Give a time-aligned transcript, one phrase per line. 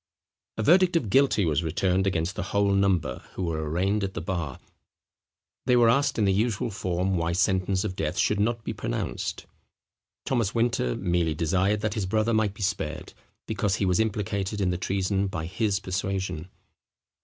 [0.57, 4.19] A verdict of guilty was returned against the whole number who were arraigned at the
[4.19, 4.57] bar.
[5.67, 9.45] They were asked in the usual form why sentence of death should not be pronounced.
[10.25, 13.13] Thomas Winter merely desired that his brother might be spared,
[13.45, 16.49] because he was implicated in the treason by his persuasion.